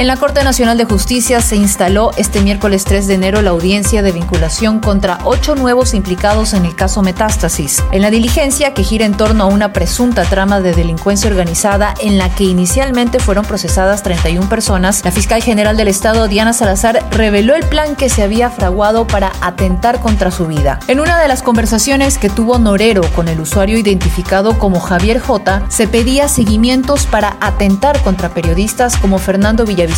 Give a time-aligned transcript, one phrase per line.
[0.00, 4.00] En la Corte Nacional de Justicia se instaló este miércoles 3 de enero la audiencia
[4.00, 7.84] de vinculación contra ocho nuevos implicados en el caso Metástasis.
[7.92, 12.16] En la diligencia, que gira en torno a una presunta trama de delincuencia organizada en
[12.16, 17.54] la que inicialmente fueron procesadas 31 personas, la fiscal general del Estado, Diana Salazar, reveló
[17.54, 20.80] el plan que se había fraguado para atentar contra su vida.
[20.88, 25.64] En una de las conversaciones que tuvo Norero con el usuario identificado como Javier J,
[25.68, 29.89] se pedía seguimientos para atentar contra periodistas como Fernando Villavicencio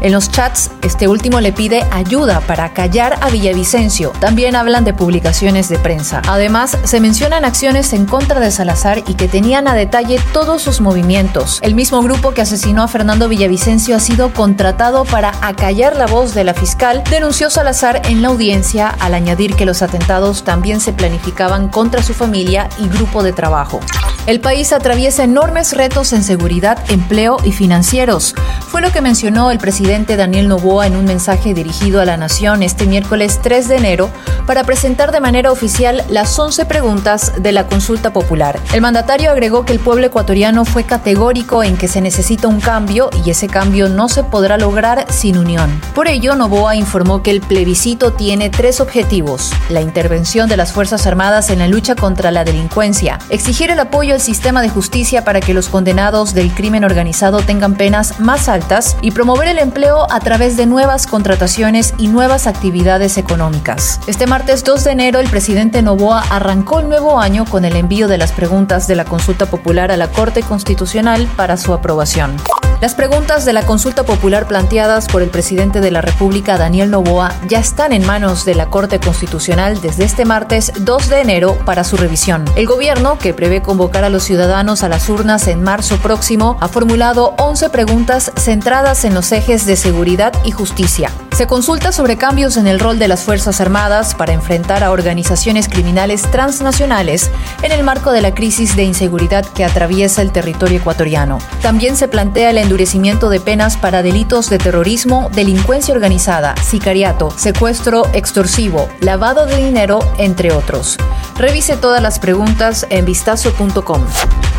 [0.00, 4.10] En los chats, este último le pide ayuda para callar a Villavicencio.
[4.20, 6.22] También hablan de publicaciones de prensa.
[6.28, 10.80] Además, se mencionan acciones en contra de Salazar y que tenían a detalle todos sus
[10.80, 11.58] movimientos.
[11.62, 16.34] El mismo grupo que asesinó a Fernando Villavicencio ha sido contratado para acallar la voz
[16.34, 20.92] de la fiscal, denunció Salazar en la audiencia al añadir que los atentados también se
[20.92, 23.80] planificaban contra su familia y grupo de trabajo.
[24.26, 28.34] El país atraviesa enormes retos en seguridad, empleo y financieros.
[28.68, 32.62] Fue lo que mencionó el presidente Daniel Novoa en un mensaje dirigido a la nación
[32.62, 34.10] este miércoles 3 de enero
[34.46, 38.58] para presentar de manera oficial las 11 preguntas de la consulta popular.
[38.72, 43.10] El mandatario agregó que el pueblo ecuatoriano fue categórico en que se necesita un cambio
[43.26, 45.70] y ese cambio no se podrá lograr sin unión.
[45.94, 49.52] Por ello, Novoa informó que el plebiscito tiene tres objetivos.
[49.68, 54.13] La intervención de las Fuerzas Armadas en la lucha contra la delincuencia, exigir el apoyo
[54.14, 58.96] el sistema de justicia para que los condenados del crimen organizado tengan penas más altas
[59.02, 64.00] y promover el empleo a través de nuevas contrataciones y nuevas actividades económicas.
[64.06, 68.08] Este martes 2 de enero, el presidente Novoa arrancó el nuevo año con el envío
[68.08, 72.36] de las preguntas de la consulta popular a la Corte Constitucional para su aprobación.
[72.80, 77.32] Las preguntas de la consulta popular planteadas por el presidente de la República, Daniel Novoa,
[77.48, 81.84] ya están en manos de la Corte Constitucional desde este martes 2 de enero para
[81.84, 82.44] su revisión.
[82.56, 86.68] El gobierno, que prevé convocar a los ciudadanos a las urnas en marzo próximo, ha
[86.68, 91.10] formulado 11 preguntas centradas en los ejes de seguridad y justicia.
[91.34, 95.68] Se consulta sobre cambios en el rol de las Fuerzas Armadas para enfrentar a organizaciones
[95.68, 97.28] criminales transnacionales
[97.62, 101.40] en el marco de la crisis de inseguridad que atraviesa el territorio ecuatoriano.
[101.60, 108.06] También se plantea el endurecimiento de penas para delitos de terrorismo, delincuencia organizada, sicariato, secuestro
[108.12, 110.98] extorsivo, lavado de dinero, entre otros.
[111.36, 114.04] Revise todas las preguntas en vistazo.com.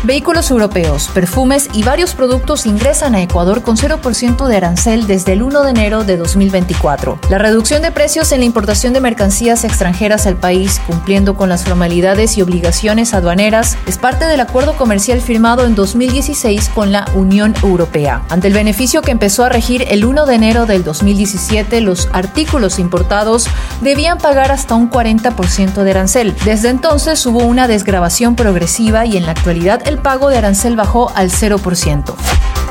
[0.04, 5.42] Vehículos europeos, perfumes y varios productos ingresan a Ecuador con 0% de arancel desde el
[5.42, 7.18] 1 de enero de 2024.
[7.28, 11.64] La reducción de precios en la importación de mercancías extranjeras al país, cumpliendo con las
[11.64, 17.54] formalidades y obligaciones aduaneras, es parte del acuerdo comercial firmado en 2016 con la Unión
[17.62, 18.22] Europea.
[18.28, 22.78] Ante el beneficio que empezó a regir el 1 de enero del 2017, los artículos
[22.78, 23.48] importados
[23.80, 26.34] debían pagar hasta un 40% de arancel.
[26.44, 31.10] Desde entonces hubo una desgrabación progresiva y en la actualidad el pago de arancel bajó
[31.14, 32.14] al 0%.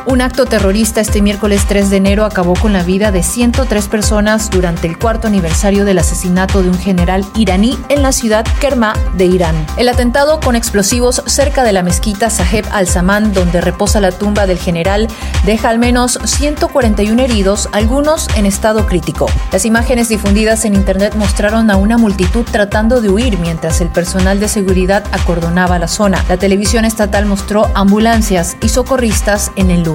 [0.08, 4.52] Un acto terrorista este miércoles 3 de enero acabó con la vida de 103 personas
[4.52, 9.26] durante el cuarto aniversario del asesinato de un general iraní en la ciudad Kerma de
[9.26, 9.56] Irán.
[9.78, 14.60] El atentado con explosivos cerca de la mezquita Saheb al-Saman, donde reposa la tumba del
[14.60, 15.08] general,
[15.44, 19.26] deja al menos 141 heridos, algunos en estado crítico.
[19.52, 24.40] Las imágenes difundidas en internet mostraron a una multitud tratando de huir mientras el personal
[24.40, 26.24] de seguridad acordonaba la zona.
[26.30, 29.95] La televisión estatal mostró ambulancias y socorristas en el lugar.